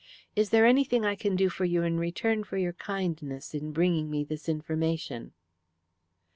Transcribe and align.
Is 0.35 0.49
there 0.49 0.65
anything 0.65 1.05
I 1.05 1.13
can 1.13 1.35
do 1.35 1.47
for 1.47 1.63
you 1.63 1.83
in 1.83 1.99
return 1.99 2.43
for 2.43 2.57
your 2.57 2.73
kindness 2.73 3.53
in 3.53 3.71
bringing 3.71 4.09
me 4.09 4.23
this 4.23 4.49
information?" 4.49 5.33